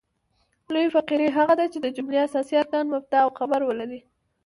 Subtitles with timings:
[0.73, 3.99] لویي فقرې هغه دي، چي د جملې اساسي ارکان مبتداء او خبر ولري.